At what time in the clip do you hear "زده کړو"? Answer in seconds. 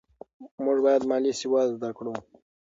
1.77-2.13